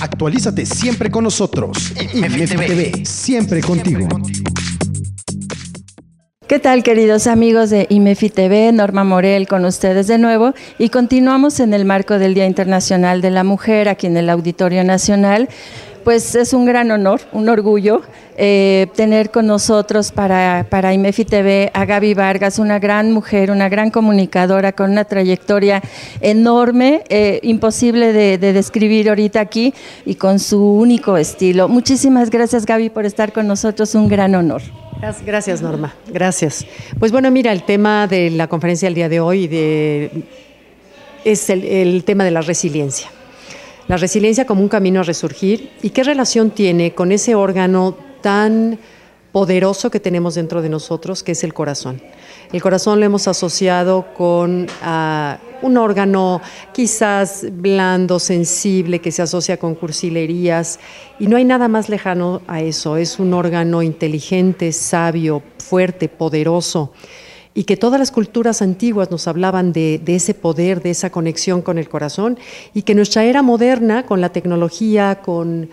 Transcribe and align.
Actualízate 0.00 0.66
siempre 0.66 1.10
con 1.10 1.24
nosotros. 1.24 1.92
IMEFI 2.14 2.56
TV, 2.56 3.04
siempre 3.04 3.60
contigo. 3.60 4.06
¿Qué 6.46 6.58
tal 6.58 6.82
queridos 6.82 7.26
amigos 7.26 7.70
de 7.70 7.86
IMEFI 7.88 8.28
TV? 8.28 8.70
Norma 8.72 9.02
Morel 9.02 9.48
con 9.48 9.64
ustedes 9.64 10.06
de 10.06 10.18
nuevo 10.18 10.52
y 10.78 10.90
continuamos 10.90 11.58
en 11.58 11.72
el 11.72 11.86
marco 11.86 12.18
del 12.18 12.34
Día 12.34 12.46
Internacional 12.46 13.22
de 13.22 13.30
la 13.30 13.44
Mujer 13.44 13.88
aquí 13.88 14.06
en 14.06 14.18
el 14.18 14.28
Auditorio 14.28 14.84
Nacional. 14.84 15.48
Pues 16.04 16.34
es 16.34 16.52
un 16.52 16.66
gran 16.66 16.90
honor, 16.90 17.22
un 17.32 17.48
orgullo 17.48 18.02
eh, 18.36 18.88
tener 18.94 19.30
con 19.30 19.46
nosotros 19.46 20.12
para, 20.12 20.66
para 20.68 20.92
IMEFI 20.92 21.24
TV 21.24 21.70
a 21.72 21.84
Gaby 21.86 22.14
Vargas, 22.14 22.58
una 22.58 22.78
gran 22.78 23.10
mujer, 23.10 23.50
una 23.50 23.68
gran 23.68 23.90
comunicadora 23.90 24.72
con 24.72 24.90
una 24.90 25.04
trayectoria 25.04 25.82
enorme, 26.20 27.02
eh, 27.08 27.40
imposible 27.42 28.12
de, 28.12 28.38
de, 28.38 28.52
describir 28.52 29.08
ahorita 29.08 29.40
aquí 29.40 29.72
y 30.04 30.16
con 30.16 30.38
su 30.38 30.62
único 30.62 31.16
estilo. 31.16 31.68
Muchísimas 31.68 32.28
gracias 32.28 32.66
Gaby 32.66 32.90
por 32.90 33.06
estar 33.06 33.32
con 33.32 33.46
nosotros, 33.46 33.94
un 33.94 34.08
gran 34.08 34.34
honor. 34.34 34.62
Gracias, 35.26 35.60
Norma. 35.60 35.94
Gracias. 36.06 36.64
Pues 36.98 37.12
bueno, 37.12 37.30
mira, 37.30 37.52
el 37.52 37.64
tema 37.64 38.06
de 38.06 38.30
la 38.30 38.46
conferencia 38.46 38.86
del 38.86 38.94
día 38.94 39.08
de 39.08 39.20
hoy 39.20 39.48
de, 39.48 40.24
es 41.24 41.50
el, 41.50 42.04
tema 42.04 42.24
de 42.24 42.30
la 42.30 42.40
resiliencia. 42.40 43.08
La 43.86 43.98
resiliencia 43.98 44.46
como 44.46 44.62
un 44.62 44.68
camino 44.68 45.00
a 45.00 45.02
resurgir 45.02 45.70
y 45.82 45.90
qué 45.90 46.04
relación 46.04 46.50
tiene 46.50 46.94
con 46.94 47.12
ese 47.12 47.34
órgano 47.34 47.96
tan 48.22 48.78
poderoso 49.30 49.90
que 49.90 50.00
tenemos 50.00 50.36
dentro 50.36 50.62
de 50.62 50.70
nosotros, 50.70 51.22
que 51.22 51.32
es 51.32 51.44
el 51.44 51.52
corazón. 51.52 52.00
El 52.52 52.62
corazón 52.62 53.00
lo 53.00 53.04
hemos 53.04 53.28
asociado 53.28 54.06
con 54.16 54.62
uh, 54.64 55.66
un 55.66 55.76
órgano 55.76 56.40
quizás 56.72 57.44
blando, 57.52 58.20
sensible, 58.20 59.00
que 59.00 59.12
se 59.12 59.22
asocia 59.22 59.58
con 59.58 59.74
cursilerías, 59.74 60.78
y 61.18 61.26
no 61.26 61.36
hay 61.36 61.44
nada 61.44 61.68
más 61.68 61.88
lejano 61.88 62.42
a 62.46 62.62
eso. 62.62 62.96
Es 62.96 63.18
un 63.18 63.34
órgano 63.34 63.82
inteligente, 63.82 64.72
sabio, 64.72 65.42
fuerte, 65.58 66.08
poderoso 66.08 66.92
y 67.54 67.64
que 67.64 67.76
todas 67.76 68.00
las 68.00 68.10
culturas 68.10 68.62
antiguas 68.62 69.12
nos 69.12 69.28
hablaban 69.28 69.72
de, 69.72 70.02
ese 70.06 70.34
poder, 70.34 70.82
de 70.82 70.90
esa 70.90 71.10
conexión 71.10 71.62
con 71.62 71.78
el 71.78 71.88
corazón, 71.88 72.36
y 72.74 72.82
que 72.82 72.96
nuestra 72.96 73.24
era 73.24 73.42
moderna, 73.42 74.04
con 74.04 74.20
la 74.20 74.30
tecnología, 74.30 75.20
con, 75.22 75.70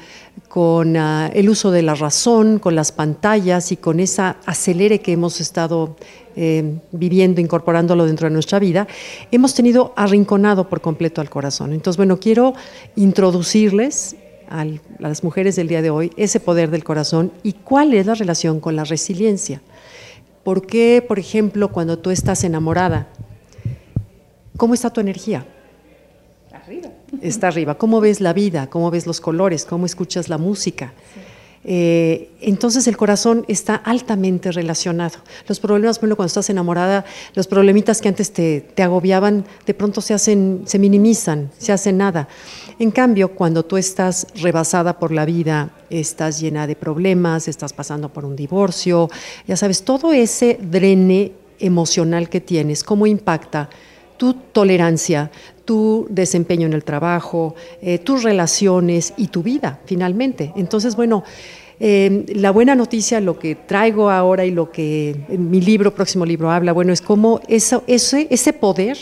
uh, 0.55 1.29
el 1.33 1.49
uso 1.49 1.71
de 1.71 1.81
la 1.81 1.95
razón, 1.95 2.59
con 2.59 2.75
las 2.75 2.91
pantallas 2.91 3.71
y 3.71 3.77
con 3.77 3.99
esa 3.99 4.37
acelere 4.45 4.99
que 4.99 5.13
hemos 5.13 5.41
estado 5.41 5.95
eh, 6.35 6.77
viviendo, 6.91 7.41
incorporándolo 7.41 8.05
dentro 8.05 8.27
de 8.27 8.33
nuestra 8.33 8.59
vida, 8.59 8.87
hemos 9.31 9.55
tenido 9.55 9.93
arrinconado 9.95 10.69
por 10.69 10.81
completo 10.81 11.19
al 11.19 11.31
corazón. 11.31 11.73
Entonces, 11.73 11.97
bueno, 11.97 12.19
quiero 12.19 12.53
introducirles 12.95 14.15
a 14.49 14.65
las 14.99 15.23
mujeres 15.23 15.55
del 15.55 15.67
día 15.67 15.81
de 15.81 15.89
hoy 15.89 16.11
ese 16.17 16.39
poder 16.39 16.69
del 16.69 16.83
corazón 16.83 17.31
y 17.41 17.53
cuál 17.53 17.93
es 17.93 18.05
la 18.05 18.15
relación 18.15 18.59
con 18.59 18.75
la 18.75 18.83
resiliencia. 18.83 19.61
¿Por 20.43 20.65
qué, 20.65 21.03
por 21.07 21.19
ejemplo, 21.19 21.71
cuando 21.71 21.99
tú 21.99 22.11
estás 22.11 22.43
enamorada, 22.43 23.07
cómo 24.57 24.73
está 24.73 24.89
tu 24.89 24.99
energía? 25.01 25.45
Arriba. 26.51 26.89
Está 27.21 27.47
arriba. 27.47 27.75
¿Cómo 27.75 28.01
ves 28.01 28.21
la 28.21 28.33
vida? 28.33 28.69
¿Cómo 28.69 28.91
ves 28.91 29.07
los 29.07 29.21
colores? 29.21 29.65
¿Cómo 29.65 29.85
escuchas 29.85 30.29
la 30.29 30.37
música? 30.37 30.93
Sí. 31.13 31.21
Eh, 31.63 32.31
entonces 32.41 32.87
el 32.87 32.97
corazón 32.97 33.45
está 33.47 33.75
altamente 33.75 34.51
relacionado. 34.51 35.19
Los 35.47 35.59
problemas, 35.59 35.99
bueno, 35.99 36.15
cuando 36.15 36.27
estás 36.27 36.49
enamorada, 36.49 37.05
los 37.35 37.47
problemitas 37.47 38.01
que 38.01 38.09
antes 38.09 38.31
te, 38.31 38.61
te, 38.61 38.81
agobiaban, 38.81 39.45
de 39.65 39.73
pronto 39.73 40.01
se 40.01 40.13
hacen, 40.13 40.63
se 40.65 40.79
minimizan, 40.79 41.51
se 41.57 41.71
hace 41.71 41.93
nada. 41.93 42.27
En 42.79 42.89
cambio, 42.89 43.35
cuando 43.35 43.63
tú 43.63 43.77
estás 43.77 44.25
rebasada 44.35 44.97
por 44.97 45.11
la 45.11 45.25
vida, 45.25 45.69
estás 45.91 46.39
llena 46.39 46.65
de 46.65 46.75
problemas, 46.75 47.47
estás 47.47 47.73
pasando 47.73 48.09
por 48.09 48.25
un 48.25 48.35
divorcio, 48.35 49.09
ya 49.47 49.55
sabes, 49.55 49.83
todo 49.83 50.13
ese 50.13 50.57
drene 50.59 51.33
emocional 51.59 52.27
que 52.27 52.41
tienes, 52.41 52.83
cómo 52.83 53.05
impacta 53.05 53.69
tu 54.17 54.33
tolerancia, 54.33 55.31
tu 55.71 56.05
desempeño 56.09 56.67
en 56.67 56.73
el 56.73 56.83
trabajo, 56.83 57.55
eh, 57.81 57.97
tus 57.97 58.23
relaciones 58.23 59.13
y 59.15 59.27
tu 59.27 59.41
vida, 59.41 59.79
finalmente. 59.85 60.51
Entonces, 60.57 60.97
bueno, 60.97 61.23
eh, 61.79 62.25
la 62.35 62.51
buena 62.51 62.75
noticia, 62.75 63.21
lo 63.21 63.39
que 63.39 63.55
traigo 63.55 64.09
ahora 64.09 64.43
y 64.43 64.51
lo 64.51 64.69
que 64.69 65.15
mi 65.29 65.61
libro, 65.61 65.95
próximo 65.95 66.25
libro 66.25 66.51
habla, 66.51 66.73
bueno, 66.73 66.91
es 66.91 66.99
cómo 66.99 67.39
eso, 67.47 67.85
ese, 67.87 68.27
ese 68.29 68.51
poder 68.51 68.97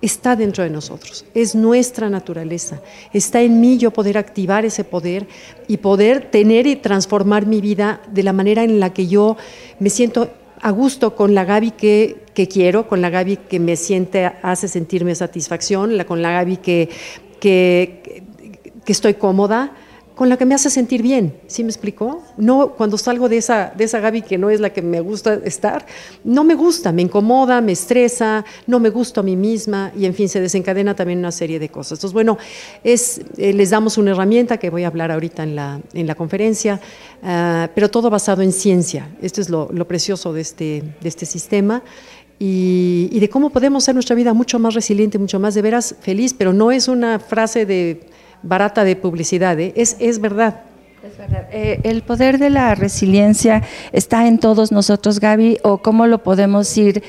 está 0.00 0.36
dentro 0.36 0.64
de 0.64 0.70
nosotros, 0.70 1.26
es 1.34 1.54
nuestra 1.54 2.08
naturaleza, 2.08 2.80
está 3.12 3.42
en 3.42 3.60
mí 3.60 3.76
yo 3.76 3.90
poder 3.90 4.16
activar 4.16 4.64
ese 4.64 4.84
poder 4.84 5.26
y 5.68 5.76
poder 5.76 6.30
tener 6.30 6.66
y 6.66 6.76
transformar 6.76 7.44
mi 7.44 7.60
vida 7.60 8.00
de 8.10 8.22
la 8.22 8.32
manera 8.32 8.64
en 8.64 8.80
la 8.80 8.94
que 8.94 9.06
yo 9.06 9.36
me 9.80 9.90
siento 9.90 10.30
a 10.62 10.70
gusto 10.70 11.14
con 11.14 11.34
la 11.34 11.44
Gaby 11.44 11.72
que, 11.72 12.25
que 12.36 12.46
quiero, 12.46 12.86
con 12.86 13.00
la 13.00 13.08
Gaby 13.08 13.38
que 13.48 13.58
me 13.58 13.76
siente, 13.76 14.30
hace 14.42 14.68
sentirme 14.68 15.14
satisfacción, 15.14 15.96
la, 15.96 16.04
con 16.04 16.20
la 16.20 16.30
Gaby 16.32 16.58
que, 16.58 16.90
que, 17.40 18.22
que 18.84 18.92
estoy 18.92 19.14
cómoda, 19.14 19.72
con 20.14 20.30
la 20.30 20.38
que 20.38 20.46
me 20.46 20.54
hace 20.54 20.70
sentir 20.70 21.02
bien, 21.02 21.34
¿sí 21.46 21.62
me 21.62 21.68
explicó? 21.68 22.22
No, 22.38 22.72
cuando 22.72 22.96
salgo 22.96 23.28
de 23.28 23.36
esa, 23.36 23.72
de 23.76 23.84
esa 23.84 24.00
Gaby 24.00 24.22
que 24.22 24.38
no 24.38 24.48
es 24.48 24.60
la 24.60 24.70
que 24.70 24.80
me 24.80 25.00
gusta 25.00 25.40
estar, 25.44 25.84
no 26.24 26.42
me 26.42 26.54
gusta, 26.54 26.90
me 26.90 27.02
incomoda, 27.02 27.60
me 27.60 27.72
estresa, 27.72 28.42
no 28.66 28.80
me 28.80 28.88
gusto 28.88 29.20
a 29.20 29.22
mí 29.22 29.36
misma 29.36 29.92
y 29.94 30.06
en 30.06 30.14
fin, 30.14 30.28
se 30.30 30.40
desencadena 30.40 30.96
también 30.96 31.18
una 31.18 31.32
serie 31.32 31.58
de 31.58 31.68
cosas. 31.68 31.98
Entonces, 31.98 32.14
bueno, 32.14 32.38
es, 32.82 33.20
eh, 33.36 33.52
les 33.52 33.68
damos 33.68 33.98
una 33.98 34.12
herramienta 34.12 34.56
que 34.56 34.70
voy 34.70 34.84
a 34.84 34.86
hablar 34.86 35.10
ahorita 35.10 35.42
en 35.42 35.54
la, 35.54 35.80
en 35.92 36.06
la 36.06 36.14
conferencia, 36.14 36.80
uh, 37.22 37.68
pero 37.74 37.90
todo 37.90 38.08
basado 38.08 38.40
en 38.40 38.52
ciencia. 38.52 39.10
Esto 39.20 39.42
es 39.42 39.50
lo, 39.50 39.68
lo 39.70 39.86
precioso 39.86 40.32
de 40.32 40.40
este, 40.40 40.82
de 40.98 41.08
este 41.08 41.26
sistema. 41.26 41.82
Y, 42.38 43.08
y 43.12 43.20
de 43.20 43.28
cómo 43.30 43.50
podemos 43.50 43.84
hacer 43.84 43.94
nuestra 43.94 44.14
vida 44.14 44.34
mucho 44.34 44.58
más 44.58 44.74
resiliente, 44.74 45.18
mucho 45.18 45.40
más 45.40 45.54
de 45.54 45.62
veras 45.62 45.94
feliz, 46.00 46.34
pero 46.34 46.52
no 46.52 46.70
es 46.70 46.86
una 46.86 47.18
frase 47.18 47.64
de 47.64 48.00
barata 48.42 48.84
de 48.84 48.96
publicidad, 48.96 49.58
¿eh? 49.58 49.72
es, 49.76 49.96
es 50.00 50.20
verdad. 50.20 50.62
Eh, 51.52 51.80
¿El 51.84 52.02
poder 52.02 52.38
de 52.38 52.50
la 52.50 52.74
resiliencia 52.74 53.62
está 53.92 54.26
en 54.26 54.38
todos 54.38 54.72
nosotros, 54.72 55.20
Gaby, 55.20 55.58
o 55.62 55.78
cómo 55.78 56.08
lo 56.08 56.22
podemos 56.22 56.76
ir 56.76 57.02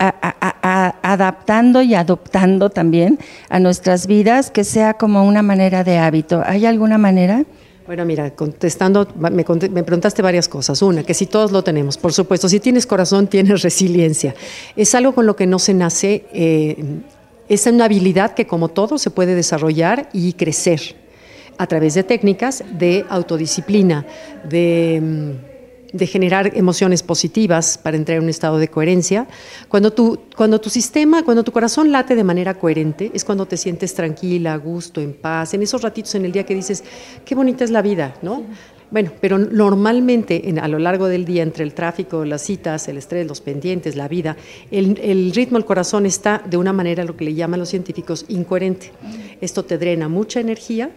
a, 0.00 0.94
adaptando 1.02 1.80
y 1.82 1.94
adoptando 1.94 2.70
también 2.70 3.20
a 3.48 3.60
nuestras 3.60 4.08
vidas, 4.08 4.50
que 4.50 4.64
sea 4.64 4.94
como 4.94 5.24
una 5.24 5.42
manera 5.42 5.84
de 5.84 5.98
hábito? 5.98 6.42
¿Hay 6.44 6.66
alguna 6.66 6.98
manera? 6.98 7.44
Bueno, 7.92 8.06
mira, 8.06 8.30
contestando, 8.30 9.06
me, 9.16 9.28
me, 9.28 9.44
preguntaste 9.84 10.22
varias 10.22 10.48
cosas. 10.48 10.80
Una, 10.80 11.02
que 11.02 11.12
si 11.12 11.26
todos 11.26 11.52
lo 11.52 11.62
tenemos, 11.62 11.98
por 11.98 12.14
supuesto, 12.14 12.48
si 12.48 12.58
tienes 12.58 12.86
corazón, 12.86 13.26
tienes 13.26 13.60
resiliencia. 13.60 14.34
Es 14.76 14.94
algo 14.94 15.14
con 15.14 15.26
lo 15.26 15.36
que 15.36 15.46
no 15.46 15.58
se 15.58 15.74
nace. 15.74 16.24
Eh, 16.32 16.82
es 17.50 17.66
una 17.66 17.84
habilidad 17.84 18.32
que 18.32 18.46
como 18.46 18.68
todo 18.68 18.96
se 18.96 19.10
puede 19.10 19.34
desarrollar 19.34 20.08
y 20.14 20.32
crecer 20.32 20.80
a 21.58 21.66
través 21.66 21.92
de 21.92 22.02
técnicas 22.02 22.64
de 22.72 23.04
autodisciplina, 23.10 24.06
de, 24.48 25.36
de, 25.92 26.06
generar 26.06 26.52
emociones 26.56 27.02
positivas 27.02 27.78
para 27.78 27.96
entrar 27.96 28.18
en 28.18 28.24
un 28.24 28.30
estado 28.30 28.58
de 28.58 28.68
coherencia. 28.68 29.26
Cuando 29.68 29.92
tu, 29.92 30.20
cuando 30.36 30.60
tu 30.60 30.70
sistema, 30.70 31.22
cuando 31.22 31.44
tu 31.44 31.52
corazón 31.52 31.92
late 31.92 32.14
de 32.14 32.24
manera 32.24 32.54
coherente, 32.54 33.10
es 33.14 33.24
cuando 33.24 33.46
te 33.46 33.56
sientes 33.56 33.94
tranquila, 33.94 34.54
a 34.54 34.56
gusto, 34.56 35.00
en 35.00 35.14
paz, 35.14 35.54
en 35.54 35.62
esos 35.62 35.82
ratitos 35.82 36.14
en 36.14 36.24
el 36.24 36.32
día 36.32 36.44
que 36.44 36.54
dices, 36.54 36.84
qué 37.24 37.34
bonita 37.34 37.64
es 37.64 37.70
la 37.70 37.82
vida, 37.82 38.14
¿no? 38.22 38.44
Bueno, 38.92 39.10
pero 39.22 39.38
normalmente 39.38 40.50
en, 40.50 40.58
a 40.58 40.68
lo 40.68 40.78
largo 40.78 41.08
del 41.08 41.24
día, 41.24 41.42
entre 41.42 41.64
el 41.64 41.72
tráfico, 41.72 42.26
las 42.26 42.42
citas, 42.42 42.88
el 42.88 42.98
estrés, 42.98 43.26
los 43.26 43.40
pendientes, 43.40 43.96
la 43.96 44.06
vida, 44.06 44.36
el, 44.70 45.00
el 45.02 45.32
ritmo 45.32 45.56
del 45.56 45.64
corazón 45.64 46.04
está 46.04 46.42
de 46.44 46.58
una 46.58 46.74
manera, 46.74 47.02
lo 47.02 47.16
que 47.16 47.24
le 47.24 47.32
llaman 47.32 47.58
los 47.58 47.70
científicos, 47.70 48.26
incoherente. 48.28 48.92
Esto 49.40 49.64
te 49.64 49.78
drena 49.78 50.08
mucha 50.08 50.40
energía 50.40 50.90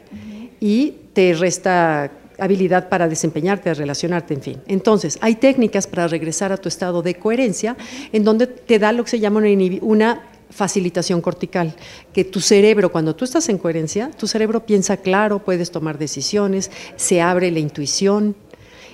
y 0.60 0.94
te 1.14 1.34
resta 1.36 2.12
habilidad 2.40 2.90
para 2.90 3.08
desempeñarte, 3.08 3.74
relacionarte, 3.74 4.34
en 4.34 4.42
fin. 4.42 4.62
Entonces, 4.68 5.18
hay 5.22 5.36
técnicas 5.36 5.88
para 5.88 6.08
regresar 6.08 6.52
a 6.52 6.58
tu 6.58 6.70
estado 6.70 7.02
de 7.02 7.16
coherencia 7.16 7.76
en 8.12 8.24
donde 8.24 8.48
te 8.48 8.80
da 8.80 8.92
lo 8.92 9.04
que 9.04 9.12
se 9.12 9.20
llama 9.20 9.42
una, 9.82 10.22
facilitación 10.50 11.22
cortical, 11.22 11.76
que 12.14 12.24
tu 12.24 12.40
cerebro, 12.40 12.92
cuando 12.92 13.16
tú 13.16 13.26
estás 13.26 13.50
en 13.50 13.58
coherencia, 13.58 14.12
tu 14.12 14.28
cerebro 14.28 14.66
piensa 14.66 14.98
claro, 14.98 15.40
puedes 15.40 15.72
tomar 15.72 15.98
decisiones, 15.98 16.72
se 16.96 17.22
abre 17.22 17.52
la 17.52 17.60
intuición. 17.60 18.36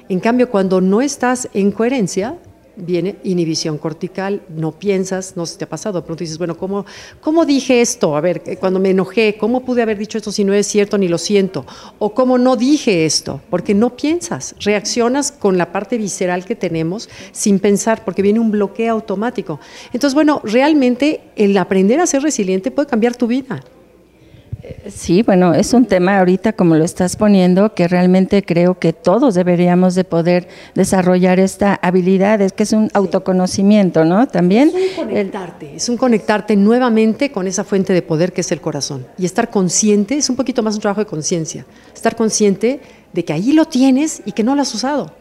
En 0.10 0.20
cambio, 0.20 0.50
cuando 0.50 0.82
no 0.82 1.02
estás 1.02 1.50
en 1.54 1.72
coherencia, 1.72 2.38
viene 2.82 3.16
inhibición 3.24 3.78
cortical, 3.78 4.42
no 4.50 4.72
piensas, 4.72 5.38
no 5.38 5.46
se 5.46 5.58
te 5.58 5.64
ha 5.66 5.70
pasado, 5.70 6.04
pronto 6.04 6.24
dices, 6.24 6.38
bueno, 6.38 6.58
¿cómo, 6.58 6.86
¿cómo 7.22 7.46
dije 7.46 7.82
esto? 7.82 8.16
A 8.16 8.22
ver, 8.22 8.58
cuando 8.60 8.80
me 8.80 8.90
enojé, 8.90 9.38
¿cómo 9.40 9.62
pude 9.62 9.82
haber 9.82 9.98
dicho 9.98 10.18
esto 10.18 10.32
si 10.32 10.44
no 10.44 10.54
es 10.54 10.68
cierto 10.68 10.98
ni 10.98 11.08
lo 11.08 11.18
siento? 11.18 11.66
O 12.00 12.14
¿cómo 12.14 12.38
no 12.38 12.56
dije 12.56 13.06
esto? 13.06 13.42
Porque 13.50 13.74
no 13.74 13.96
piensas, 13.96 14.56
reaccionas 14.60 15.32
con 15.32 15.58
la 15.58 15.72
parte 15.72 15.98
visceral 15.98 16.44
que 16.44 16.56
tenemos 16.56 17.10
sin 17.32 17.60
pensar, 17.60 18.04
porque 18.04 18.22
viene 18.22 18.40
un 18.40 18.52
bloqueo 18.52 18.94
automático. 18.94 19.60
Entonces, 19.94 20.14
bueno, 20.16 20.42
realmente 20.44 21.22
el 21.36 21.56
aprender 21.58 22.00
a 22.00 22.08
ser 22.08 22.24
resiliente 22.24 22.72
puede 22.72 22.88
cambiar 22.88 23.16
tu 23.16 23.28
vida. 23.28 23.64
Sí, 24.90 25.24
bueno, 25.24 25.54
es 25.54 25.74
un 25.74 25.86
tema 25.86 26.20
ahorita 26.20 26.54
como 26.54 26.76
lo 26.76 26.84
estás 26.84 27.16
poniendo 27.16 27.74
que 27.74 27.88
realmente 27.88 28.44
creo 28.44 28.78
que 28.78 28.94
todos 28.94 29.34
deberíamos 29.34 29.96
de 29.96 30.04
poder 30.04 30.48
desarrollar 30.76 31.40
esta 31.40 31.80
habilidad, 31.82 32.42
es 32.42 32.54
que 32.54 32.64
es 32.64 32.74
un 32.74 32.90
autoconocimiento, 32.94 34.06
¿no? 34.06 34.28
También. 34.28 34.70
Es 34.70 34.98
un 34.98 35.06
conectarte, 35.06 35.76
es 35.76 35.90
un 35.90 35.98
conectarte 35.98 36.56
nuevamente 36.56 37.32
con 37.32 37.48
esa 37.48 37.64
fuente 37.64 37.94
de 37.94 38.02
poder 38.02 38.34
que 38.34 38.42
es 38.42 38.52
el 38.52 38.62
corazón. 38.62 39.08
Y 39.18 39.26
estar 39.26 39.50
consciente, 39.50 40.18
es 40.18 40.30
un 40.30 40.36
poquito 40.36 40.62
más 40.62 40.76
un 40.76 40.82
trabajo 40.82 41.02
de 41.02 41.08
conciencia, 41.08 41.66
estar 41.94 42.16
consciente 42.16 42.82
de 43.14 43.26
que 43.26 43.34
ahí 43.34 43.54
lo 43.54 43.66
tienes 43.66 44.22
y 44.26 44.32
que 44.32 44.44
no 44.44 44.56
lo 44.56 44.62
has 44.62 44.74
usado. 44.76 45.14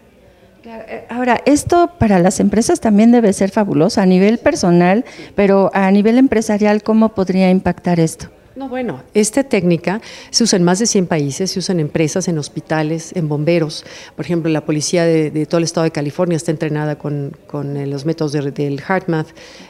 Eh, 0.64 1.06
ahora, 1.08 1.40
esto 1.46 1.92
para 1.98 2.18
las 2.18 2.40
empresas 2.40 2.80
también 2.80 3.12
debe 3.12 3.32
ser 3.32 3.50
fabuloso 3.50 4.00
a 4.00 4.06
nivel 4.06 4.38
personal, 4.38 5.04
pero 5.34 5.70
a 5.72 5.90
nivel 5.90 6.18
empresarial, 6.18 6.82
¿cómo 6.82 7.14
podría 7.14 7.50
impactar 7.50 7.98
esto? 7.98 8.28
No, 8.60 8.68
bueno, 8.68 9.00
esta 9.14 9.42
técnica 9.42 10.02
se 10.28 10.44
usa 10.44 10.58
en 10.58 10.64
más 10.64 10.78
de 10.80 10.86
100 10.86 11.06
países, 11.06 11.50
se 11.50 11.58
usa 11.60 11.72
en 11.72 11.80
empresas, 11.80 12.28
en 12.28 12.36
hospitales, 12.36 13.10
en 13.14 13.26
bomberos. 13.26 13.86
Por 14.14 14.26
ejemplo, 14.26 14.52
la 14.52 14.66
policía 14.66 15.06
de, 15.06 15.46
todo 15.46 15.56
el 15.56 15.64
estado 15.64 15.84
de 15.84 15.92
California 15.92 16.36
está 16.36 16.50
entrenada 16.50 16.98
con, 16.98 17.32
eh, 17.54 17.86
los 17.86 18.04
métodos 18.04 18.32
del 18.32 18.82
HeartMath. 18.86 19.28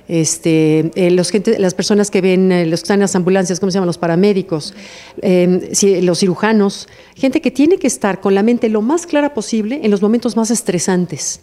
Este, 0.09 0.91
eh, 0.97 1.11
las 1.13 1.75
personas 1.75 2.11
que 2.11 2.21
ven, 2.21 2.51
eh, 2.51 2.67
los 2.67 2.81
que 2.81 2.85
están 2.87 2.97
en 2.97 3.03
las 3.03 3.15
ambulancias, 3.15 3.61
¿cómo 3.61 3.71
se 3.71 3.77
llaman? 3.77 3.87
Los 3.87 3.99
paramédicos, 3.99 4.75
em, 5.23 5.61
los 6.03 6.19
cirujanos, 6.19 6.89
gente 7.15 7.41
que 7.41 7.53
tiene 7.53 7.79
que 7.79 7.87
estar 7.87 8.21
con 8.21 8.35
la 8.35 8.43
mente 8.43 8.69
lo 8.69 8.83
más 8.83 9.07
clara 9.07 9.35
posible 9.35 9.79
en 9.85 9.93
los 9.93 10.03
momentos 10.03 10.35
más 10.35 10.51
estresantes. 10.51 11.43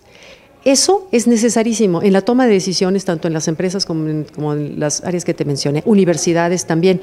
Eso 0.68 1.08
es 1.14 1.28
necesarísimo 1.28 2.04
en 2.04 2.12
la 2.12 2.24
toma 2.24 2.46
de 2.46 2.52
decisiones, 2.52 3.06
tanto 3.06 3.30
en 3.30 3.34
las 3.34 3.48
empresas 3.48 3.86
como 3.86 4.10
en, 4.52 4.74
las 4.78 5.02
áreas 5.02 5.24
que 5.24 5.34
te 5.34 5.46
mencioné, 5.46 5.81
universidades 5.86 6.66
también. 6.66 7.00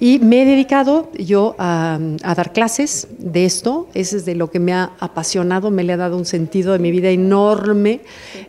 Y 0.00 0.18
me 0.18 0.40
he 0.40 0.44
dedicado 0.46 1.10
yo 1.18 1.54
a, 1.58 2.00
dar 2.22 2.54
clases 2.54 3.08
de 3.18 3.44
esto, 3.44 3.86
ese 3.92 4.16
es 4.16 4.24
de 4.24 4.34
lo 4.34 4.50
que 4.50 4.60
me 4.60 4.72
ha 4.72 4.92
apasionado, 4.98 5.70
me 5.70 5.84
le 5.84 5.92
ha 5.92 5.98
dado 5.98 6.16
un 6.16 6.24
sentido 6.24 6.72
de 6.72 6.78
mi 6.78 6.90
vida 6.90 7.10
enorme, 7.10 8.00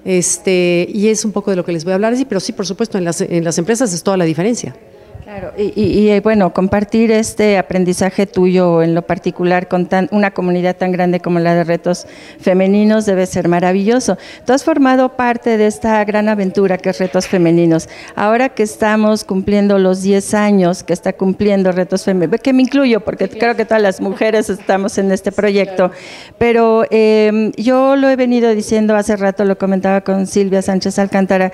este, 0.06 0.88
y 0.94 1.10
es 1.10 1.25
un 1.25 1.33
poco 1.33 1.51
de 1.51 1.57
lo 1.57 1.65
que 1.65 1.74
les 1.74 1.83
voy 1.83 1.92
a 1.92 1.95
hablar, 1.95 2.15
pero 2.30 2.39
sí, 2.39 2.54
por 2.54 2.65
supuesto, 2.65 2.98
en 2.98 3.04
las, 3.04 3.19
en 3.19 3.44
las 3.44 3.57
empresas 3.57 3.94
es 3.94 4.01
toda 4.01 4.15
la 4.15 4.24
diferencia. 4.24 4.74
Claro, 5.23 5.53
y, 5.57 6.09
eh, 6.09 6.19
bueno, 6.19 6.53
compartir 6.53 7.09
este 7.09 7.57
aprendizaje 7.57 8.27
tuyo 8.27 8.83
en 8.83 8.93
lo 8.93 9.03
particular 9.03 9.69
con 9.69 9.85
tan, 9.85 10.09
una 10.11 10.31
comunidad 10.31 10.75
tan 10.75 10.91
grande 10.91 11.21
como 11.21 11.39
la 11.39 11.55
de 11.55 11.63
Retos 11.63 12.07
Femeninos 12.41 13.05
debe 13.05 13.25
ser 13.25 13.47
maravilloso. 13.47 14.17
Tú 14.45 14.51
has 14.51 14.65
formado 14.65 15.15
parte 15.15 15.57
de 15.57 15.67
esta 15.67 16.03
gran 16.03 16.27
aventura 16.27 16.77
que 16.77 16.89
es 16.89 16.99
Retos 16.99 17.27
Femeninos. 17.27 17.87
Ahora 18.15 18.49
que 18.49 18.63
estamos 18.63 19.23
cumpliendo 19.23 19.79
los 19.79 20.01
10 20.01 20.33
años 20.33 20.83
que 20.83 20.91
está 20.91 21.13
cumpliendo 21.13 21.71
Retos 21.71 22.03
Femeninos, 22.03 22.41
que 22.41 22.51
me 22.51 22.63
incluyo 22.63 22.99
porque 22.99 23.29
creo 23.29 23.55
que 23.55 23.63
todas 23.63 23.81
las 23.81 24.01
mujeres 24.01 24.49
estamos 24.49 24.97
en 24.97 25.09
este 25.13 25.31
proyecto, 25.31 25.91
pero 26.37 26.83
em, 26.91 27.53
yo 27.53 27.95
lo 27.95 28.09
he 28.09 28.17
venido 28.17 28.53
diciendo 28.53 28.93
hace 28.93 29.15
rato, 29.15 29.45
lo 29.45 29.57
comentaba 29.57 30.01
con 30.01 30.27
Silvia 30.27 30.61
Sánchez 30.61 30.99
Alcántara, 30.99 31.53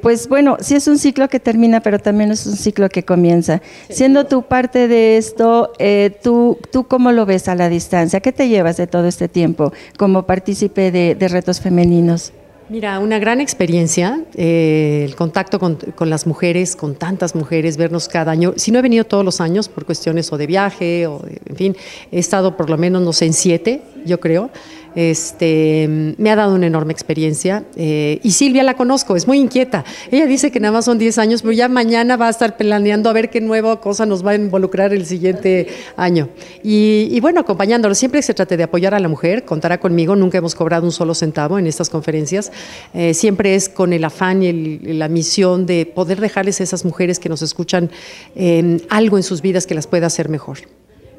pues 0.00 0.28
bueno, 0.28 0.56
sí 0.60 0.74
es 0.74 0.86
un 0.88 0.98
ciclo 0.98 1.28
que 1.28 1.40
termina, 1.40 1.80
pero 1.80 1.98
también 1.98 2.30
es 2.30 2.46
un 2.46 2.56
ciclo 2.56 2.88
que 2.88 3.04
comienza. 3.04 3.60
Siendo 3.88 4.26
tú 4.26 4.42
parte 4.42 4.88
de 4.88 5.16
esto, 5.16 5.72
eh, 5.78 6.16
¿tú, 6.22 6.58
¿tú 6.72 6.86
cómo 6.86 7.12
lo 7.12 7.26
ves 7.26 7.48
a 7.48 7.54
la 7.54 7.68
distancia? 7.68 8.20
¿Qué 8.20 8.32
te 8.32 8.48
llevas 8.48 8.76
de 8.76 8.86
todo 8.86 9.06
este 9.06 9.28
tiempo 9.28 9.72
como 9.96 10.24
partícipe 10.24 10.90
de, 10.90 11.28
retos 11.28 11.60
femeninos? 11.60 12.32
Mira, 12.70 12.98
una 12.98 13.18
gran 13.18 13.40
experiencia, 13.40 14.22
eh, 14.34 15.02
el 15.06 15.16
contacto 15.16 15.58
con, 15.58 15.76
con, 15.76 16.10
las 16.10 16.26
mujeres, 16.26 16.76
con 16.76 16.94
tantas 16.94 17.34
mujeres, 17.34 17.78
vernos 17.78 18.08
cada 18.08 18.30
año. 18.30 18.52
Si 18.56 18.70
no 18.70 18.78
he 18.78 18.82
venido 18.82 19.04
todos 19.04 19.24
los 19.24 19.40
años 19.40 19.70
por 19.70 19.86
cuestiones 19.86 20.30
o 20.32 20.36
de 20.36 20.46
viaje, 20.46 21.06
o 21.06 21.22
en 21.46 21.56
fin, 21.56 21.76
he 22.12 22.18
estado 22.18 22.58
por 22.58 22.68
lo 22.68 22.76
menos, 22.76 23.02
no 23.02 23.14
sé, 23.14 23.24
en 23.24 23.32
siete, 23.32 23.82
yo 24.04 24.20
creo. 24.20 24.50
Este, 24.94 26.14
me 26.16 26.30
ha 26.30 26.36
dado 26.36 26.54
una 26.54 26.66
enorme 26.66 26.92
experiencia. 26.92 27.64
Eh, 27.76 28.20
y 28.22 28.30
Silvia 28.32 28.62
la 28.62 28.74
conozco, 28.74 29.16
es 29.16 29.26
muy 29.26 29.38
inquieta. 29.38 29.84
Ella 30.10 30.26
dice 30.26 30.50
que 30.50 30.60
nada 30.60 30.72
más 30.72 30.84
son 30.84 30.98
10 30.98 31.18
años, 31.18 31.42
pero 31.42 31.52
ya 31.52 31.68
mañana 31.68 32.16
va 32.16 32.26
a 32.26 32.30
estar 32.30 32.56
planeando 32.56 33.10
a 33.10 33.12
ver 33.12 33.30
qué 33.30 33.40
nueva 33.40 33.80
cosa 33.80 34.06
nos 34.06 34.24
va 34.24 34.32
a 34.32 34.34
involucrar 34.34 34.92
el 34.92 35.06
siguiente 35.06 35.68
año. 35.96 36.28
Y, 36.62 37.18
bueno, 37.20 37.40
acompañándolo, 37.40 37.94
siempre 37.94 38.22
se 38.22 38.34
trate 38.34 38.56
de 38.56 38.64
apoyar 38.64 38.94
a 38.94 39.00
la 39.00 39.08
mujer, 39.08 39.44
contará 39.44 39.78
conmigo. 39.78 40.16
Nunca 40.16 40.38
hemos 40.38 40.54
cobrado 40.54 40.84
un 40.84 40.92
solo 40.92 41.14
centavo 41.14 41.58
en 41.58 41.66
estas 41.66 41.90
conferencias. 41.90 42.52
Eh, 42.94 43.14
siempre 43.14 43.54
es 43.54 43.68
con 43.68 43.92
el 43.92 44.04
afán 44.04 44.42
y 44.42 44.78
la 44.78 45.08
misión 45.08 45.66
de 45.66 45.86
poder 45.86 46.20
dejarles 46.20 46.60
a 46.60 46.64
esas 46.64 46.84
mujeres 46.84 47.18
que 47.18 47.28
nos 47.28 47.42
escuchan 47.42 47.90
eh, 48.34 48.78
algo 48.88 49.16
en 49.16 49.22
sus 49.22 49.42
vidas 49.42 49.66
que 49.66 49.74
las 49.74 49.86
pueda 49.86 50.06
hacer 50.06 50.28
mejor. 50.28 50.58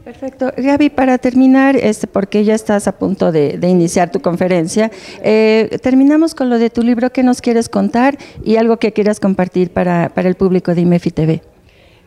Perfecto. 0.09 0.51
Gaby, 0.57 0.89
para 0.89 1.19
terminar, 1.19 1.75
este, 1.75 2.07
porque 2.07 2.43
ya 2.43 2.55
estás 2.55 2.87
a 2.87 2.93
punto 2.93 3.31
de, 3.31 3.59
iniciar 3.61 4.11
tu 4.11 4.21
conferencia, 4.21 4.89
eh, 5.21 5.77
terminamos 5.83 6.33
con 6.33 6.49
lo 6.49 6.57
de 6.57 6.71
tu 6.71 6.81
libro 6.81 7.11
que 7.11 7.21
nos 7.21 7.41
quieres 7.41 7.69
contar 7.69 8.17
y 8.43 8.55
algo 8.55 8.77
que 8.77 8.91
quieras 8.91 9.19
compartir 9.19 9.69
para, 9.69 10.11
el 10.15 10.33
público 10.33 10.73
de 10.73 10.81
IMEFI 10.81 11.11
TV. 11.11 11.43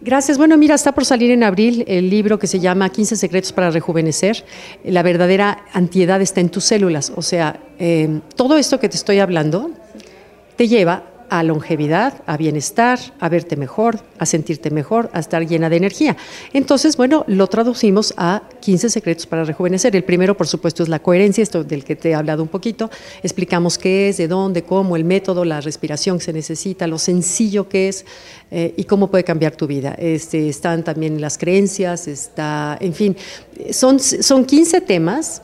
Gracias. 0.00 0.36
Bueno, 0.36 0.58
mira, 0.58 0.74
está 0.74 0.90
por 0.90 1.04
salir 1.04 1.30
en 1.30 1.44
abril 1.44 1.84
el 1.86 2.10
libro 2.10 2.40
que 2.40 2.48
se 2.48 2.58
llama 2.58 2.88
15 2.88 3.14
secretos 3.14 3.52
para 3.52 3.70
rejuvenecer. 3.70 4.44
La 4.82 5.04
verdadera 5.04 5.64
antiedad 5.72 6.20
está 6.20 6.40
en 6.40 6.48
tus 6.48 6.64
células. 6.64 7.12
O 7.14 7.22
sea, 7.22 7.60
eh, 7.78 8.18
todo 8.34 8.58
esto 8.58 8.80
que 8.80 8.88
te 8.88 8.96
estoy 8.96 9.20
hablando 9.20 9.70
te 10.56 10.66
lleva 10.66 11.04
a 11.32 11.42
longevidad, 11.42 12.22
a 12.26 12.36
bienestar, 12.36 12.98
a 13.18 13.30
verte 13.30 13.56
mejor, 13.56 14.00
a 14.18 14.26
sentirte 14.26 14.70
mejor, 14.70 15.08
a 15.14 15.20
estar 15.20 15.46
llena 15.46 15.70
de 15.70 15.78
energía. 15.78 16.14
Entonces, 16.52 16.98
bueno, 16.98 17.24
lo 17.26 17.46
traducimos 17.46 18.12
a 18.18 18.42
15 18.60 18.90
secretos 18.90 19.26
para 19.26 19.42
rejuvenecer. 19.42 19.96
El 19.96 20.04
primero, 20.04 20.36
por 20.36 20.46
supuesto, 20.46 20.82
es 20.82 20.90
la 20.90 20.98
coherencia, 20.98 21.40
esto 21.40 21.64
del 21.64 21.84
que 21.84 21.96
te 21.96 22.10
he 22.10 22.14
hablado 22.14 22.42
un 22.42 22.50
poquito. 22.50 22.90
Explicamos 23.22 23.78
qué 23.78 24.10
es, 24.10 24.18
de 24.18 24.28
dónde, 24.28 24.64
cómo, 24.64 24.94
el 24.94 25.04
método, 25.04 25.46
la 25.46 25.62
respiración 25.62 26.18
que 26.18 26.24
se 26.24 26.34
necesita, 26.34 26.86
lo 26.86 26.98
sencillo 26.98 27.66
que 27.66 27.88
es 27.88 28.04
eh, 28.50 28.74
y 28.76 28.84
cómo 28.84 29.10
puede 29.10 29.24
cambiar 29.24 29.56
tu 29.56 29.66
vida. 29.66 29.94
Este, 29.98 30.50
están 30.50 30.84
también 30.84 31.18
las 31.18 31.38
creencias, 31.38 32.08
está, 32.08 32.76
en 32.78 32.92
fin, 32.92 33.16
son, 33.70 33.98
son 33.98 34.44
15 34.44 34.82
temas 34.82 35.40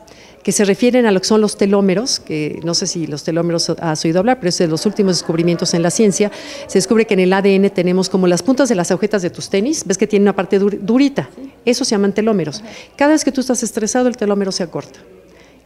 que 0.49 0.53
se 0.53 0.65
refieren 0.65 1.05
a 1.05 1.13
lo 1.13 1.21
que 1.21 1.27
son 1.27 1.43
los 1.43 1.59
telómeros, 1.59 2.21
que 2.21 2.59
no 2.65 2.73
sé 2.73 2.87
si 2.87 3.07
los 3.07 3.23
telómeros 3.23 3.69
has 3.69 4.03
oído 4.07 4.21
hablar, 4.21 4.39
pero 4.41 4.49
es 4.49 4.57
de 4.57 4.67
los 4.67 4.87
últimos 4.87 5.19
descubrimientos 5.19 5.75
en 5.75 5.83
la 5.83 5.91
ciencia. 5.91 6.33
Se 6.69 6.79
descubre 6.79 7.05
que 7.05 7.13
en 7.13 7.21
el 7.21 7.35
ADN 7.35 7.69
tenemos 7.69 8.09
como 8.09 8.27
las 8.27 8.43
puntas 8.43 8.71
de 8.71 8.75
las 8.75 8.91
agujetas 8.91 9.21
de 9.21 9.29
tus 9.29 9.51
tenis, 9.51 9.85
ves 9.85 9.99
que 9.99 10.07
tiene 10.07 10.23
una 10.23 10.35
parte 10.35 10.59
durita, 10.59 11.29
eso 11.67 11.85
se 11.85 11.91
llaman 11.91 12.15
telómeros. 12.15 12.65
Cada 12.97 13.13
vez 13.13 13.27
que 13.27 13.31
tú 13.31 13.43
estás 13.43 13.63
estresado, 13.63 14.09
el 14.09 14.17
telómero 14.17 14.51
se 14.51 14.63
acorta 14.63 14.99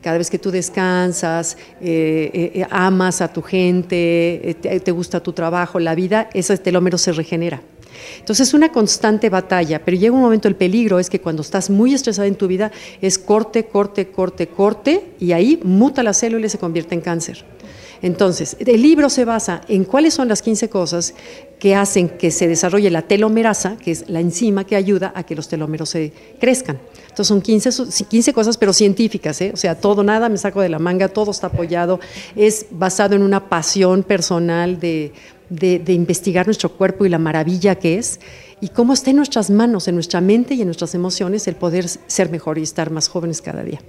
cada 0.00 0.18
vez 0.18 0.30
que 0.30 0.40
tú 0.40 0.50
descansas, 0.50 1.56
eh, 1.80 2.50
eh, 2.52 2.66
amas 2.68 3.20
a 3.20 3.32
tu 3.32 3.40
gente, 3.40 4.50
eh, 4.50 4.56
te, 4.60 4.80
te, 4.80 4.90
gusta 4.90 5.20
tu 5.20 5.32
trabajo, 5.32 5.78
la 5.78 5.94
vida, 5.94 6.28
ese 6.34 6.58
telómero 6.58 6.98
se 6.98 7.12
regenera. 7.12 7.62
Entonces 8.18 8.48
es 8.48 8.54
una 8.54 8.70
constante 8.70 9.28
batalla, 9.28 9.84
pero 9.84 9.96
llega 9.96 10.14
un 10.14 10.20
momento, 10.20 10.48
el 10.48 10.56
peligro 10.56 10.98
es 10.98 11.10
que 11.10 11.20
cuando 11.20 11.42
estás 11.42 11.70
muy 11.70 11.94
estresada 11.94 12.28
en 12.28 12.34
tu 12.34 12.46
vida 12.46 12.70
es 13.00 13.18
corte, 13.18 13.64
corte, 13.64 14.08
corte, 14.08 14.46
corte, 14.46 15.12
y 15.18 15.32
ahí 15.32 15.60
muta 15.62 16.02
la 16.02 16.14
célula 16.14 16.46
y 16.46 16.48
se 16.48 16.58
convierte 16.58 16.94
en 16.94 17.00
cáncer. 17.00 17.44
Entonces, 18.02 18.56
el 18.58 18.82
libro 18.82 19.08
se 19.08 19.24
basa 19.24 19.60
en 19.68 19.84
cuáles 19.84 20.14
son 20.14 20.26
las 20.26 20.42
15 20.42 20.68
cosas 20.68 21.14
que 21.60 21.76
hacen 21.76 22.08
que 22.08 22.32
se 22.32 22.48
desarrolle 22.48 22.90
la 22.90 23.02
telomerasa, 23.02 23.76
que 23.76 23.92
es 23.92 24.08
la 24.08 24.18
enzima 24.18 24.64
que 24.64 24.74
ayuda 24.74 25.12
a 25.14 25.22
que 25.22 25.36
los 25.36 25.46
telómeros 25.46 25.90
se 25.90 26.12
crezcan. 26.40 26.80
Entonces 27.02 27.28
son 27.28 27.40
15, 27.40 27.70
15 28.08 28.32
cosas, 28.32 28.58
pero 28.58 28.72
científicas, 28.72 29.40
¿eh? 29.40 29.52
o 29.54 29.56
sea, 29.56 29.76
todo, 29.76 30.02
nada 30.02 30.28
me 30.28 30.38
saco 30.38 30.60
de 30.60 30.68
la 30.68 30.80
manga, 30.80 31.06
todo 31.06 31.30
está 31.30 31.46
apoyado, 31.46 32.00
es 32.34 32.66
basado 32.72 33.14
en 33.14 33.22
una 33.22 33.48
pasión 33.48 34.02
personal 34.02 34.80
de 34.80 35.12
de, 35.52 35.92
investigar 35.92 36.46
nuestro 36.46 36.70
cuerpo 36.70 37.04
y 37.04 37.08
la 37.08 37.18
maravilla 37.18 37.74
que 37.76 37.98
es 37.98 38.20
y 38.60 38.68
cómo 38.68 38.92
está 38.92 39.10
en 39.10 39.16
nuestras 39.16 39.50
manos, 39.50 39.88
en 39.88 39.94
nuestra 39.94 40.20
mente 40.20 40.54
y 40.54 40.60
en 40.62 40.68
nuestras 40.68 40.94
emociones 40.94 41.48
el 41.48 41.56
poder 41.56 41.88
ser 41.88 42.30
mejor 42.30 42.58
y 42.58 42.62
estar 42.62 42.90
más 42.90 43.08
jóvenes 43.08 43.42
cada 43.42 43.62
día. 43.62 43.80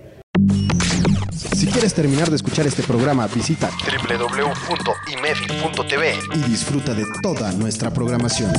Si 1.55 1.67
quieres 1.67 1.93
terminar 1.93 2.29
de 2.29 2.35
escuchar 2.35 2.67
este 2.67 2.83
programa, 2.83 3.27
visita 3.27 3.69
www.imef.tv 4.09 5.23
y 6.35 6.39
disfruta 6.49 6.93
de 6.93 7.05
toda 7.21 7.51
nuestra 7.53 7.91
programación. 7.93 8.51